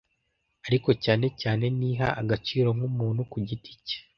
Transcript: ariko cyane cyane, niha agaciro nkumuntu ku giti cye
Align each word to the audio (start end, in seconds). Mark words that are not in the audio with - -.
ariko 0.67 0.89
cyane 1.03 1.25
cyane, 1.41 1.65
niha 1.79 2.07
agaciro 2.21 2.69
nkumuntu 2.77 3.21
ku 3.31 3.37
giti 3.47 3.73
cye 3.87 3.97